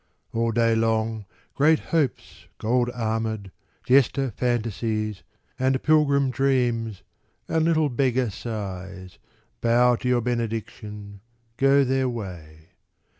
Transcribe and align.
All 0.33 0.51
day 0.51 0.73
long 0.73 1.25
Great 1.53 1.77
Hopes 1.93 2.47
gold 2.57 2.89
armoured, 2.91 3.51
jester 3.83 4.31
Fantasies, 4.31 5.21
And 5.59 5.83
pilgrim 5.83 6.31
Dreams, 6.31 7.03
and 7.47 7.65
little 7.65 7.87
beggar 7.89 8.31
Sighs, 8.31 9.19
Bow 9.61 9.95
to 9.97 10.07
your 10.09 10.21
benediction, 10.21 11.21
go 11.57 11.83
their 11.83 12.09
way. 12.09 12.69